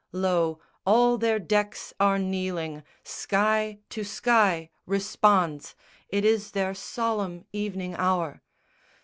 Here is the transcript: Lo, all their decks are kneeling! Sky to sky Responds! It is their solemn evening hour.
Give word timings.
Lo, 0.13 0.59
all 0.83 1.19
their 1.19 1.37
decks 1.37 1.93
are 1.99 2.17
kneeling! 2.17 2.81
Sky 3.03 3.77
to 3.91 4.03
sky 4.03 4.71
Responds! 4.87 5.75
It 6.09 6.25
is 6.25 6.53
their 6.53 6.73
solemn 6.73 7.45
evening 7.53 7.93
hour. 7.95 8.41